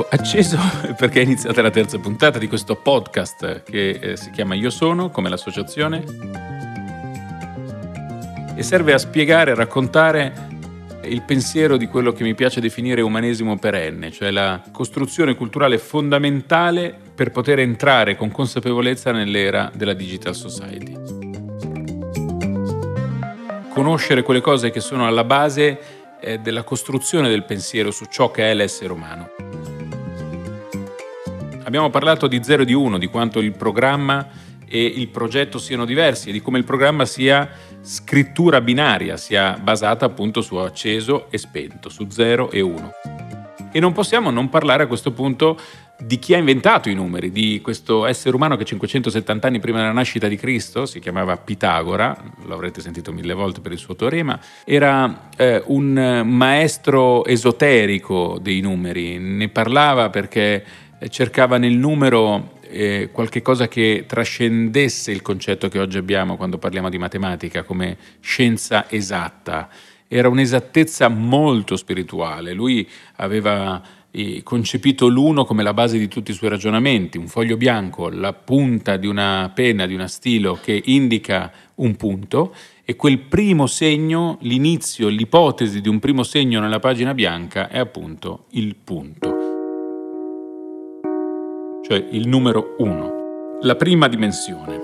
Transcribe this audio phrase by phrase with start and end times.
[0.00, 0.58] Ecco, acceso
[0.96, 5.10] perché è iniziata la terza puntata di questo podcast che eh, si chiama Io Sono,
[5.10, 6.04] come l'associazione,
[8.54, 10.48] e serve a spiegare, a raccontare
[11.02, 16.96] il pensiero di quello che mi piace definire umanesimo perenne, cioè la costruzione culturale fondamentale
[17.14, 20.96] per poter entrare con consapevolezza nell'era della digital society.
[23.72, 25.78] Conoscere quelle cose che sono alla base
[26.20, 29.39] eh, della costruzione del pensiero su ciò che è l'essere umano.
[31.70, 34.26] Abbiamo parlato di 0 e di 1, di quanto il programma
[34.66, 37.48] e il progetto siano diversi e di come il programma sia
[37.80, 42.90] scrittura binaria, sia basata appunto su acceso e spento, su 0 e 1.
[43.70, 45.56] E non possiamo non parlare a questo punto
[45.96, 49.92] di chi ha inventato i numeri, di questo essere umano che 570 anni prima della
[49.92, 55.28] nascita di Cristo, si chiamava Pitagora, l'avrete sentito mille volte per il suo teorema, era
[55.36, 63.68] eh, un maestro esoterico dei numeri, ne parlava perché cercava nel numero eh, qualche cosa
[63.68, 69.68] che trascendesse il concetto che oggi abbiamo quando parliamo di matematica come scienza esatta.
[70.06, 72.52] Era un'esattezza molto spirituale.
[72.52, 77.56] Lui aveva eh, concepito l'uno come la base di tutti i suoi ragionamenti, un foglio
[77.56, 83.20] bianco, la punta di una penna, di una stilo che indica un punto e quel
[83.20, 89.39] primo segno, l'inizio, l'ipotesi di un primo segno nella pagina bianca è appunto il punto
[91.90, 93.58] cioè il numero 1.
[93.62, 94.78] La prima dimensione.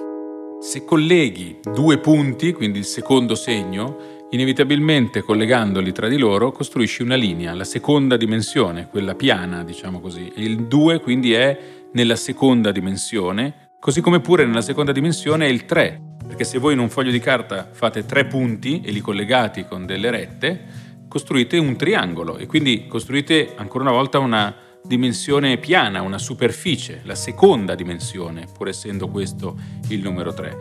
[0.59, 7.15] Se colleghi due punti, quindi il secondo segno, inevitabilmente collegandoli tra di loro costruisci una
[7.15, 10.33] linea, la seconda dimensione, quella piana, diciamo così.
[10.35, 11.57] Il 2 quindi è
[11.93, 16.73] nella seconda dimensione, così come pure nella seconda dimensione è il 3, perché se voi
[16.73, 20.61] in un foglio di carta fate tre punti e li collegati con delle rette,
[21.07, 27.15] costruite un triangolo e quindi costruite ancora una volta una dimensione piana, una superficie, la
[27.15, 29.57] seconda dimensione, pur essendo questo
[29.89, 30.57] il numero 3.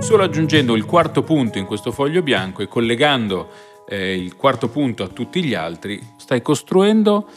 [0.00, 3.50] Solo aggiungendo il quarto punto in questo foglio bianco e collegando
[3.88, 7.28] eh, il quarto punto a tutti gli altri, stai costruendo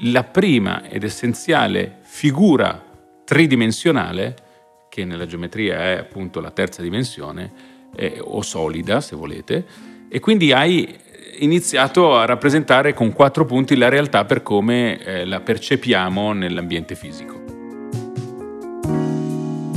[0.00, 2.84] la prima ed essenziale figura
[3.24, 4.36] tridimensionale,
[4.90, 9.64] che nella geometria è appunto la terza dimensione, eh, o solida se volete,
[10.08, 10.96] e quindi hai
[11.38, 17.44] iniziato a rappresentare con quattro punti la realtà per come eh, la percepiamo nell'ambiente fisico.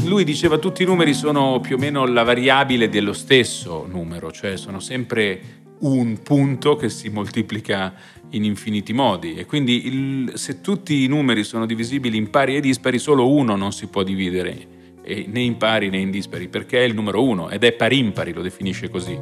[0.05, 4.57] Lui diceva tutti i numeri sono più o meno la variabile dello stesso numero, cioè
[4.57, 7.93] sono sempre un punto che si moltiplica
[8.31, 12.59] in infiniti modi e quindi il, se tutti i numeri sono divisibili in pari e
[12.59, 14.77] dispari solo uno non si può dividere
[15.25, 18.41] né in pari né in dispari perché è il numero uno ed è parimpari, lo
[18.41, 19.17] definisce così.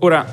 [0.00, 0.32] Ora,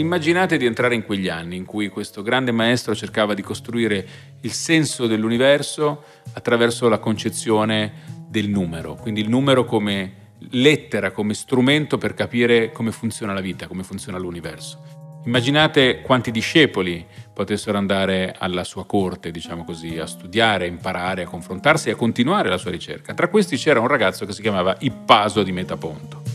[0.00, 4.06] Immaginate di entrare in quegli anni in cui questo grande maestro cercava di costruire
[4.40, 7.92] il senso dell'universo attraverso la concezione
[8.26, 13.66] del numero, quindi il numero come lettera, come strumento per capire come funziona la vita,
[13.66, 15.20] come funziona l'universo.
[15.26, 21.28] Immaginate quanti discepoli potessero andare alla sua corte, diciamo così, a studiare, a imparare, a
[21.28, 23.12] confrontarsi e a continuare la sua ricerca.
[23.12, 26.29] Tra questi c'era un ragazzo che si chiamava Ippaso di Metaponto.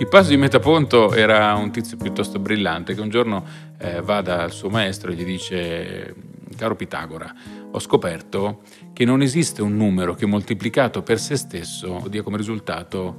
[0.00, 3.44] Il passo di Metaponto era un tizio piuttosto brillante che un giorno
[3.76, 6.14] eh, va dal suo maestro e gli dice
[6.56, 7.30] caro Pitagora,
[7.70, 8.62] ho scoperto
[8.94, 13.14] che non esiste un numero che moltiplicato per se stesso dia come risultato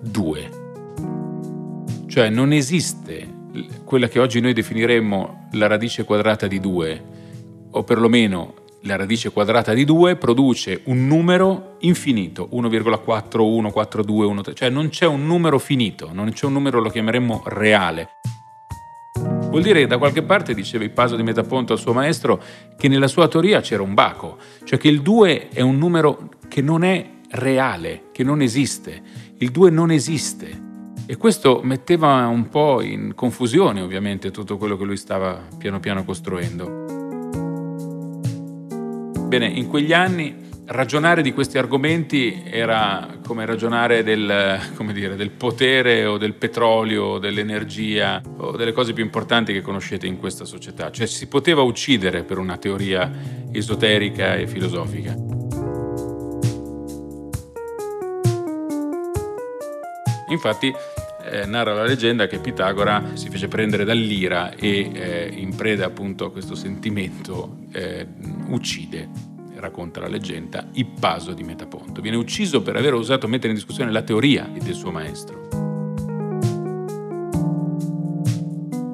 [0.00, 0.50] 2.
[2.06, 3.28] Cioè non esiste
[3.84, 7.04] quella che oggi noi definiremmo la radice quadrata di 2,
[7.72, 8.54] o perlomeno
[8.86, 14.54] la radice quadrata di 2 produce un numero infinito, 1,4, 1, 4, 2, 1, 3,
[14.54, 18.08] cioè non c'è un numero finito, non c'è un numero, lo chiameremmo reale.
[19.48, 22.42] Vuol dire che da qualche parte, diceva il paso di Metaponto al suo maestro,
[22.76, 26.60] che nella sua teoria c'era un baco, cioè che il 2 è un numero che
[26.60, 29.02] non è reale, che non esiste.
[29.38, 30.62] Il 2 non esiste.
[31.06, 36.04] E questo metteva un po' in confusione ovviamente tutto quello che lui stava piano piano
[36.04, 36.93] costruendo.
[39.36, 40.32] Bene, in quegli anni
[40.66, 47.02] ragionare di questi argomenti era come ragionare del, come dire, del, potere o del petrolio
[47.02, 50.92] o dell'energia o delle cose più importanti che conoscete in questa società.
[50.92, 53.10] Cioè si poteva uccidere per una teoria
[53.50, 55.16] esoterica e filosofica.
[60.28, 60.72] Infatti
[61.24, 66.26] eh, narra la leggenda che Pitagora si fece prendere dall'ira e eh, in preda appunto
[66.26, 68.06] a questo sentimento eh,
[68.48, 69.08] uccide,
[69.56, 72.00] racconta la leggenda, Ippaso di Metaponto.
[72.00, 75.48] Viene ucciso per aver osato mettere in discussione la teoria del suo maestro.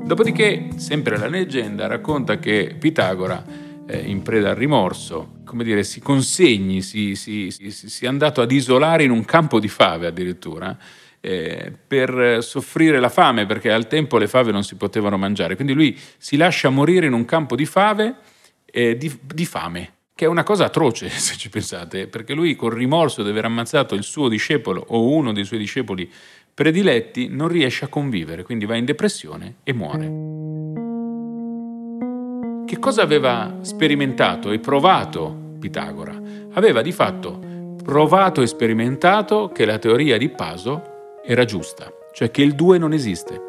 [0.05, 3.45] Dopodiché, sempre la leggenda racconta che Pitagora,
[3.87, 8.41] eh, in preda al rimorso, come dire, si consegni, si, si, si, si è andato
[8.41, 10.77] ad isolare in un campo di fave addirittura,
[11.21, 15.55] eh, per soffrire la fame, perché al tempo le fave non si potevano mangiare.
[15.55, 18.17] Quindi lui si lascia morire in un campo di fave
[18.71, 22.73] eh, di, di fame, che è una cosa atroce se ci pensate, perché lui col
[22.73, 26.11] rimorso di aver ammazzato il suo discepolo o uno dei suoi discepoli
[26.53, 30.59] prediletti non riesce a convivere, quindi va in depressione e muore.
[32.67, 36.21] Che cosa aveva sperimentato e provato Pitagora?
[36.53, 37.49] Aveva di fatto
[37.83, 42.93] provato e sperimentato che la teoria di Paso era giusta, cioè che il 2 non
[42.93, 43.41] esiste.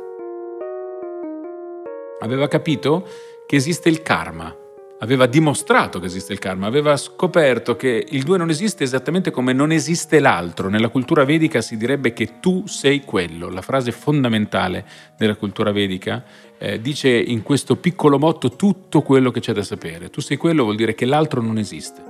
[2.21, 3.07] Aveva capito
[3.45, 4.55] che esiste il karma,
[5.01, 9.51] aveva dimostrato che esiste il karma, aveva scoperto che il due non esiste esattamente come
[9.51, 10.69] non esiste l'altro.
[10.69, 13.49] Nella cultura vedica si direbbe che tu sei quello.
[13.49, 14.85] La frase fondamentale
[15.17, 16.23] della cultura vedica
[16.57, 20.11] eh, dice in questo piccolo motto tutto quello che c'è da sapere.
[20.11, 22.09] Tu sei quello vuol dire che l'altro non esiste.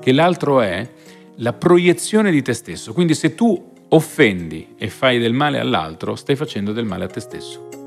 [0.00, 0.88] Che l'altro è
[1.36, 2.94] la proiezione di te stesso.
[2.94, 7.20] Quindi se tu offendi e fai del male all'altro, stai facendo del male a te
[7.20, 7.77] stesso.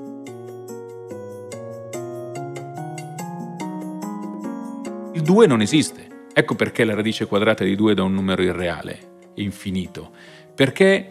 [5.21, 6.07] Il 2 non esiste.
[6.33, 10.09] Ecco perché la radice quadrata di 2 da un numero irreale, infinito.
[10.55, 11.09] Perché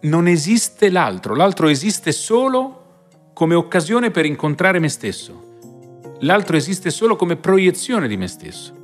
[0.00, 5.56] non esiste l'altro, l'altro esiste solo come occasione per incontrare me stesso.
[6.20, 8.76] L'altro esiste solo come proiezione di me stesso.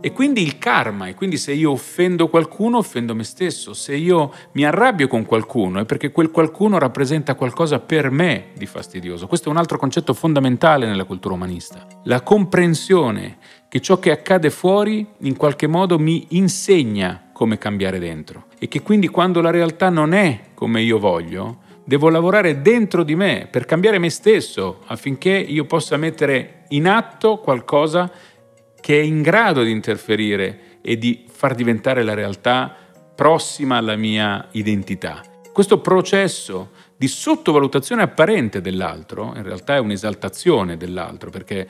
[0.00, 3.72] E quindi il karma, e quindi se io offendo qualcuno, offendo me stesso.
[3.72, 8.66] Se io mi arrabbio con qualcuno, è perché quel qualcuno rappresenta qualcosa per me di
[8.66, 9.26] fastidioso.
[9.26, 11.86] Questo è un altro concetto fondamentale nella cultura umanista.
[12.04, 13.38] La comprensione
[13.74, 18.44] che ciò che accade fuori in qualche modo mi insegna come cambiare dentro.
[18.60, 23.16] E che quindi quando la realtà non è come io voglio, devo lavorare dentro di
[23.16, 28.08] me per cambiare me stesso affinché io possa mettere in atto qualcosa
[28.80, 32.72] che è in grado di interferire e di far diventare la realtà
[33.12, 35.20] prossima alla mia identità.
[35.52, 41.66] Questo processo di sottovalutazione apparente dell'altro, in realtà è un'esaltazione dell'altro, perché,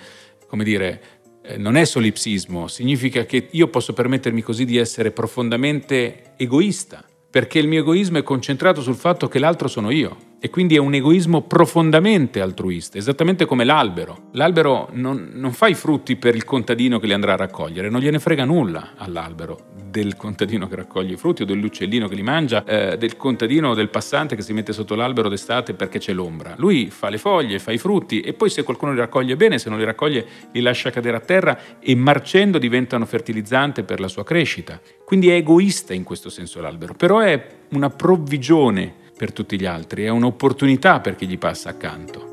[0.46, 1.13] come dire,
[1.56, 7.68] non è solipsismo, significa che io posso permettermi così di essere profondamente egoista, perché il
[7.68, 11.40] mio egoismo è concentrato sul fatto che l'altro sono io e quindi è un egoismo
[11.40, 14.24] profondamente altruista, esattamente come l'albero.
[14.32, 18.02] L'albero non, non, fa i frutti per il contadino che li andrà a raccogliere, non
[18.02, 22.62] gliene frega nulla all'albero del contadino che raccoglie i frutti o dell'uccellino che li mangia,
[22.66, 26.52] eh, del contadino o del passante che si mette sotto l'albero d'estate perché c'è l'ombra.
[26.58, 29.70] Lui fa le foglie, fa i frutti e poi se qualcuno li raccoglie bene, se
[29.70, 34.24] non li raccoglie li lascia cadere a terra e marcendo diventano fertilizzante per la sua
[34.24, 34.78] crescita.
[35.06, 40.04] Quindi è egoista in questo senso l'albero, però è una provvigione per tutti gli altri,
[40.04, 42.32] è un'opportunità per chi gli passa accanto.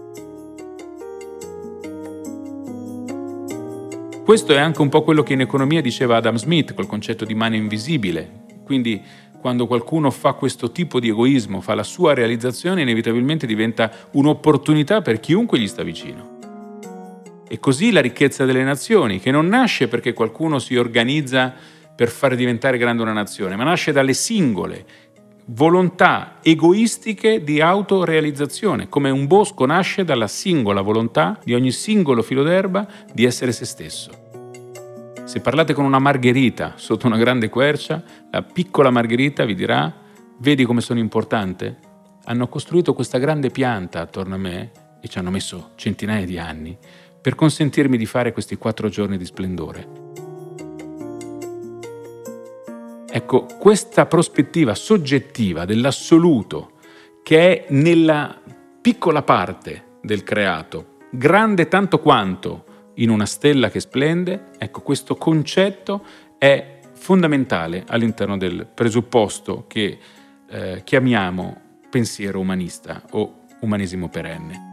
[4.23, 7.35] Questo è anche un po' quello che in economia diceva Adam Smith col concetto di
[7.35, 8.43] mano invisibile.
[8.63, 9.01] Quindi
[9.41, 15.19] quando qualcuno fa questo tipo di egoismo, fa la sua realizzazione, inevitabilmente diventa un'opportunità per
[15.19, 16.37] chiunque gli sta vicino.
[17.47, 21.53] E così la ricchezza delle nazioni, che non nasce perché qualcuno si organizza
[21.93, 24.85] per far diventare grande una nazione, ma nasce dalle singole,
[25.45, 32.43] volontà egoistiche di autorealizzazione, come un bosco nasce dalla singola volontà di ogni singolo filo
[32.43, 34.11] d'erba di essere se stesso.
[35.23, 39.93] Se parlate con una margherita sotto una grande quercia, la piccola margherita vi dirà,
[40.39, 41.77] vedi come sono importante?
[42.25, 44.71] Hanno costruito questa grande pianta attorno a me
[45.01, 46.77] e ci hanno messo centinaia di anni
[47.21, 50.00] per consentirmi di fare questi quattro giorni di splendore.
[53.13, 56.71] Ecco, questa prospettiva soggettiva dell'assoluto
[57.23, 58.39] che è nella
[58.81, 62.63] piccola parte del creato, grande tanto quanto
[62.95, 66.05] in una stella che splende, ecco, questo concetto
[66.37, 69.99] è fondamentale all'interno del presupposto che
[70.49, 74.70] eh, chiamiamo pensiero umanista o umanesimo perenne.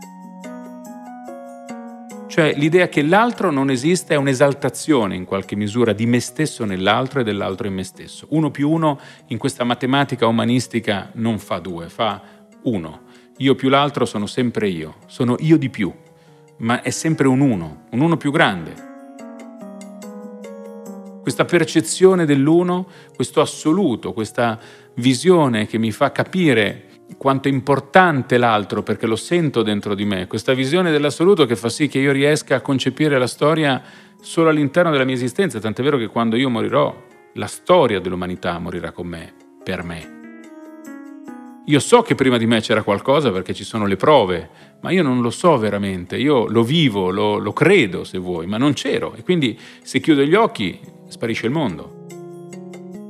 [2.29, 7.21] Cioè l'idea che l'altro non esiste è un'esaltazione in qualche misura di me stesso nell'altro
[7.21, 8.27] e dell'altro in me stesso.
[8.31, 12.21] Uno più uno in questa matematica umanistica non fa due, fa
[12.65, 13.01] uno.
[13.39, 15.91] Io più l'altro sono sempre io, sono io di più,
[16.59, 18.75] ma è sempre un uno, un uno più grande.
[21.23, 24.61] Questa percezione dell'uno, questo assoluto, questa
[24.97, 30.27] visione che mi fa capire quanto è importante l'altro perché lo sento dentro di me,
[30.27, 33.83] questa visione dell'assoluto che fa sì che io riesca a concepire la storia
[34.21, 38.93] solo all'interno della mia esistenza, tant'è vero che quando io morirò, la storia dell'umanità morirà
[38.93, 40.17] con me, per me.
[41.67, 44.49] Io so che prima di me c'era qualcosa perché ci sono le prove,
[44.81, 48.57] ma io non lo so veramente, io lo vivo, lo, lo credo se vuoi, ma
[48.57, 52.07] non c'ero e quindi se chiudo gli occhi sparisce il mondo.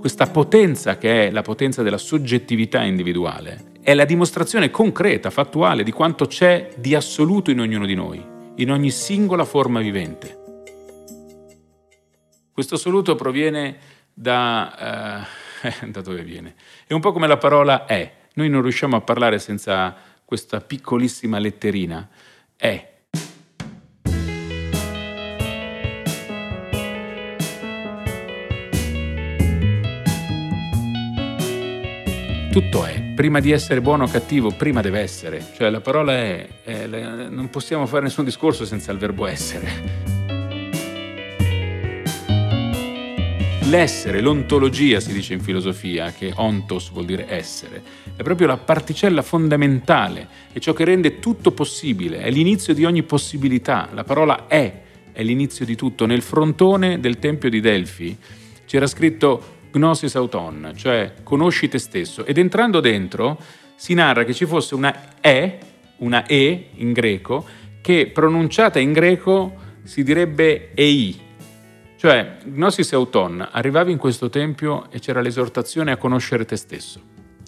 [0.01, 5.93] Questa potenza che è la potenza della soggettività individuale è la dimostrazione concreta, fattuale di
[5.93, 8.23] quanto c'è di assoluto in ognuno di noi,
[8.57, 10.67] in ogni singola forma vivente.
[12.53, 13.79] Questo assoluto proviene
[14.13, 15.25] da...
[15.63, 16.55] Eh, da dove viene?
[16.87, 18.13] È un po' come la parola è.
[18.35, 22.07] Noi non riusciamo a parlare senza questa piccolissima letterina.
[22.57, 22.98] È.
[32.51, 33.01] tutto è.
[33.15, 35.45] Prima di essere buono o cattivo, prima deve essere.
[35.55, 40.17] Cioè la parola è, è, non possiamo fare nessun discorso senza il verbo essere.
[43.69, 47.83] L'essere, l'ontologia si dice in filosofia, che ontos vuol dire essere,
[48.17, 53.03] è proprio la particella fondamentale, è ciò che rende tutto possibile, è l'inizio di ogni
[53.03, 53.91] possibilità.
[53.93, 54.81] La parola è,
[55.13, 56.07] è l'inizio di tutto.
[56.07, 58.17] Nel frontone del Tempio di Delfi
[58.65, 63.39] c'era scritto Gnosis auton, cioè conosci te stesso, ed entrando dentro
[63.75, 65.59] si narra che ci fosse una E,
[65.99, 67.45] una E in greco,
[67.81, 71.27] che pronunciata in greco si direbbe EI,
[71.99, 77.01] cioè, Gnosis Auton, arrivavi in questo tempio e c'era l'esortazione a conoscere te stesso.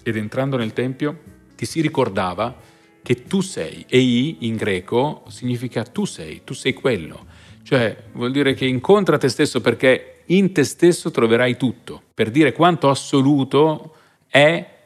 [0.03, 1.19] Ed entrando nel tempio
[1.55, 2.53] ti si ricordava
[3.01, 3.85] che tu sei.
[3.87, 7.27] Ei in greco significa tu sei, tu sei quello.
[7.63, 12.01] Cioè, vuol dire che incontra te stesso perché in te stesso troverai tutto.
[12.13, 13.95] Per dire quanto assoluto
[14.27, 14.79] è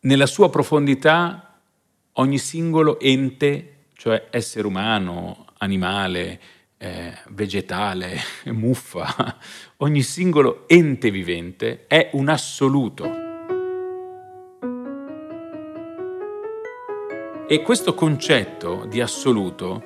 [0.00, 1.58] nella sua profondità
[2.12, 6.40] ogni singolo ente, cioè essere umano, animale,
[6.78, 8.18] eh, vegetale,
[8.52, 9.38] muffa,
[9.78, 13.22] ogni singolo ente vivente è un assoluto.
[17.46, 19.82] E questo concetto di assoluto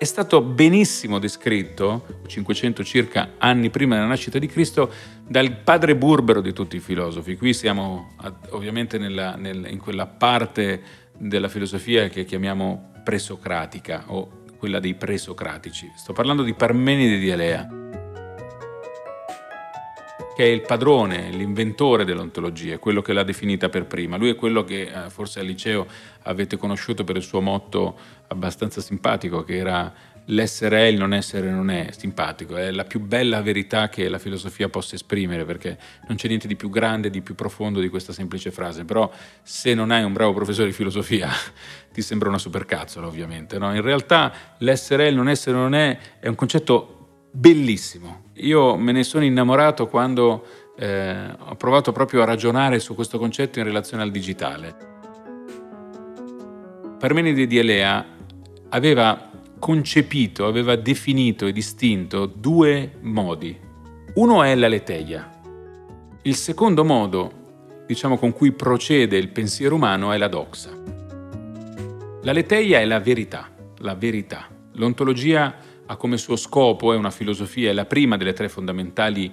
[0.00, 4.90] è stato benissimo descritto, 500 circa anni prima della nascita di Cristo,
[5.28, 7.36] dal padre burbero di tutti i filosofi.
[7.36, 8.14] Qui siamo
[8.52, 10.80] ovviamente nella, nel, in quella parte
[11.18, 15.92] della filosofia che chiamiamo presocratica o quella dei presocratici.
[15.94, 17.68] Sto parlando di Parmenide di Alea,
[20.40, 24.16] che è il padrone, l'inventore dell'ontologia, quello che l'ha definita per prima.
[24.16, 25.86] Lui è quello che eh, forse al liceo
[26.22, 27.94] avete conosciuto per il suo motto
[28.28, 29.92] abbastanza simpatico, che era
[30.26, 34.18] l'essere è, il non essere non è simpatico, è la più bella verità che la
[34.18, 35.76] filosofia possa esprimere, perché
[36.08, 39.74] non c'è niente di più grande, di più profondo di questa semplice frase, però se
[39.74, 41.28] non hai un bravo professore di filosofia
[41.92, 43.74] ti sembra una supercazzola ovviamente, no?
[43.74, 46.99] in realtà l'essere è, il non essere non è è un concetto
[47.30, 50.44] bellissimo, io me ne sono innamorato quando
[50.76, 54.88] eh, ho provato proprio a ragionare su questo concetto in relazione al digitale.
[56.98, 58.04] Parmenide di Elea
[58.70, 63.56] aveva concepito, aveva definito e distinto due modi.
[64.14, 65.40] Uno è la leteia.
[66.22, 67.32] Il secondo modo,
[67.86, 70.70] diciamo, con cui procede il pensiero umano è la doxa.
[72.22, 74.48] La leteia è la verità, la verità.
[74.74, 75.54] L'ontologia
[75.90, 79.30] ha come suo scopo, è una filosofia, è la prima delle tre fondamentali,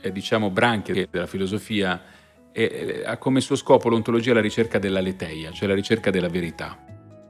[0.00, 2.02] eh, diciamo, branche della filosofia,
[2.50, 6.82] e, ha come suo scopo l'ontologia la ricerca della leteia, cioè la ricerca della verità.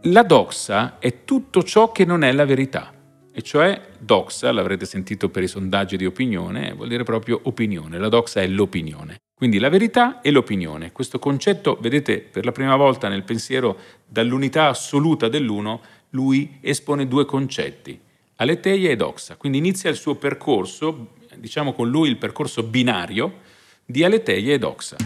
[0.02, 2.92] La doxa è tutto ciò che non è la verità,
[3.32, 8.08] e cioè doxa, l'avrete sentito per i sondaggi di opinione, vuol dire proprio opinione, la
[8.08, 9.16] doxa è l'opinione.
[9.34, 10.92] Quindi la verità e l'opinione.
[10.92, 15.80] Questo concetto, vedete, per la prima volta nel pensiero dall'unità assoluta dell'uno,
[16.10, 18.06] lui espone due concetti,
[18.40, 19.36] aleteia e doxa.
[19.36, 23.40] Quindi inizia il suo percorso, diciamo con lui il percorso binario
[23.84, 24.96] di aleteia e doxa.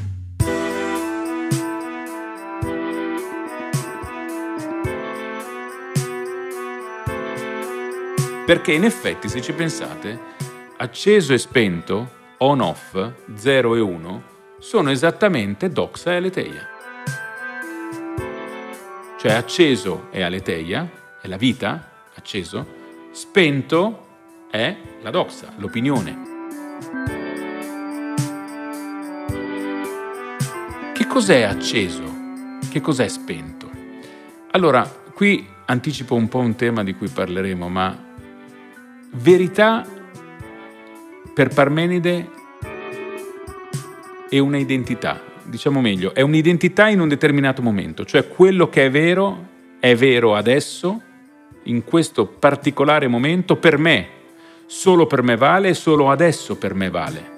[8.44, 10.18] Perché in effetti, se ci pensate,
[10.76, 14.22] acceso e spento, on-off, 0 e 1,
[14.58, 16.68] sono esattamente doxa e aleteia.
[19.18, 20.90] Cioè acceso è aleteia,
[21.22, 22.80] è la vita, acceso,
[23.12, 24.06] spento
[24.50, 26.30] è la doxa, l'opinione.
[30.94, 32.02] Che cos'è acceso?
[32.70, 33.70] Che cos'è spento?
[34.52, 34.82] Allora,
[35.14, 38.10] qui anticipo un po' un tema di cui parleremo, ma
[39.12, 39.86] Verità
[41.34, 42.30] per Parmenide
[44.28, 49.48] è un'identità, diciamo meglio, è un'identità in un determinato momento, cioè quello che è vero
[49.78, 51.02] è vero adesso,
[51.64, 54.08] in questo particolare momento, per me,
[54.66, 57.30] solo per me vale e solo adesso per me vale.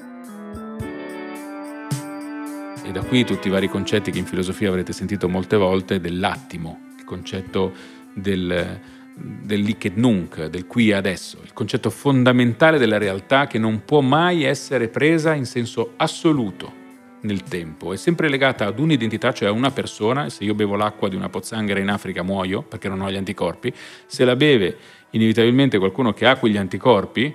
[2.85, 6.91] E da qui tutti i vari concetti che in filosofia avrete sentito molte volte dell'attimo,
[6.99, 7.73] il concetto
[8.13, 8.81] del,
[9.15, 13.83] del lich et nunc, del qui e adesso, il concetto fondamentale della realtà che non
[13.85, 16.83] può mai essere presa in senso assoluto
[17.25, 21.09] nel tempo, è sempre legata ad un'identità, cioè a una persona, se io bevo l'acqua
[21.09, 23.73] di una pozzanghera in Africa muoio perché non ho gli anticorpi,
[24.07, 24.77] se la beve
[25.11, 27.35] inevitabilmente qualcuno che ha quegli anticorpi,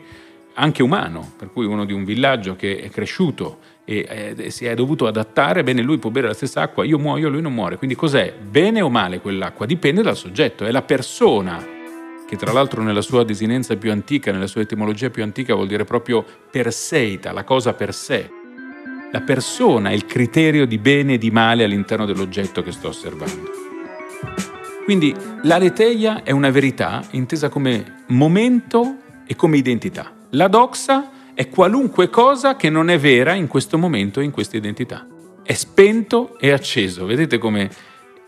[0.54, 4.76] anche umano, per cui uno di un villaggio che è cresciuto e eh, si è
[4.76, 7.78] dovuto adattare, bene, lui può bere la stessa acqua, io muoio, lui non muore.
[7.78, 8.34] Quindi cos'è?
[8.34, 9.66] Bene o male quell'acqua?
[9.66, 11.78] Dipende dal soggetto, è la persona
[12.28, 15.86] che tra l'altro nella sua desinenza più antica, nella sua etimologia più antica vuol dire
[15.86, 18.30] proprio perseita, la cosa per sé.
[19.12, 23.50] La persona è il criterio di bene e di male all'interno dell'oggetto che sto osservando.
[24.86, 30.12] Quindi la leteia è una verità intesa come momento e come identità.
[30.32, 34.58] La doxa è qualunque cosa che non è vera in questo momento e in questa
[34.58, 35.08] identità.
[35.42, 37.08] È spento e acceso.
[37.08, 37.70] Vedete come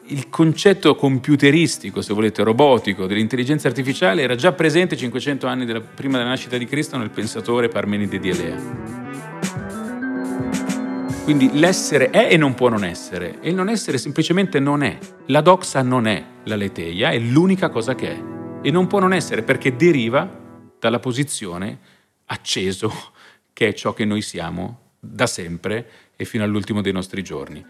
[0.05, 6.29] il concetto computeristico, se volete, robotico dell'intelligenza artificiale era già presente 500 anni prima della
[6.29, 8.90] nascita di Cristo nel pensatore Parmenide di Elea.
[11.23, 14.97] Quindi l'essere è e non può non essere, e il non essere semplicemente non è.
[15.27, 18.23] La doxa non è la leteia, è l'unica cosa che è.
[18.63, 20.27] E non può non essere perché deriva
[20.79, 21.79] dalla posizione
[22.25, 22.91] acceso,
[23.53, 27.63] che è ciò che noi siamo da sempre e fino all'ultimo dei nostri giorni.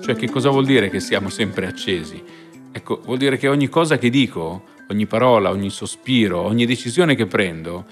[0.00, 2.22] Cioè che cosa vuol dire che siamo sempre accesi?
[2.70, 7.26] Ecco, vuol dire che ogni cosa che dico, ogni parola, ogni sospiro, ogni decisione che
[7.26, 7.84] prendo,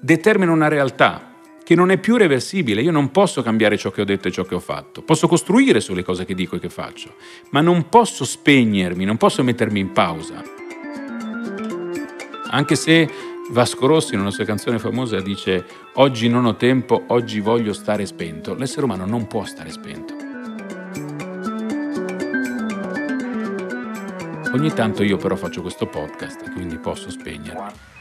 [0.00, 1.34] determina una realtà
[1.66, 2.80] che non è più reversibile.
[2.80, 5.02] Io non posso cambiare ciò che ho detto e ciò che ho fatto.
[5.02, 7.14] Posso costruire sulle cose che dico e che faccio,
[7.50, 10.44] ma non posso spegnermi, non posso mettermi in pausa.
[12.50, 13.10] Anche se
[13.50, 18.06] Vasco Rossi in una sua canzone famosa dice oggi non ho tempo, oggi voglio stare
[18.06, 18.54] spento.
[18.54, 20.14] L'essere umano non può stare spento.
[24.52, 27.95] Ogni tanto io però faccio questo podcast quindi posso spegnermi.